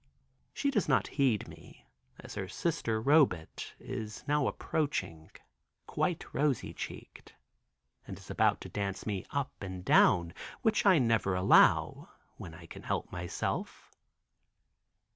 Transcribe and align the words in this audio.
She 0.51 0.71
does 0.71 0.89
not 0.89 1.05
heed 1.05 1.47
me 1.47 1.85
as 2.19 2.33
her 2.33 2.47
sister 2.47 2.99
Robet 2.99 3.75
is 3.79 4.23
now 4.27 4.47
approaching 4.47 5.29
quite 5.85 6.33
rosy 6.33 6.73
cheeked, 6.73 7.35
and 8.07 8.17
is 8.17 8.31
about 8.31 8.61
to 8.61 8.69
dance 8.69 9.05
me 9.05 9.25
up 9.29 9.53
and 9.61 9.85
down, 9.85 10.33
which 10.63 10.87
I 10.87 10.97
never 10.97 11.35
allow, 11.35 12.09
when 12.37 12.55
I 12.55 12.65
can 12.65 12.81
help 12.81 13.11
myself. 13.11 13.91